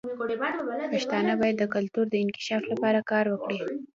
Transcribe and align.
پښتانه 0.93 1.33
باید 1.41 1.55
د 1.59 1.63
کلتور 1.75 2.05
د 2.09 2.15
انکشاف 2.23 2.63
لپاره 2.71 2.99
کار 3.11 3.25
وکړي. 3.29 3.59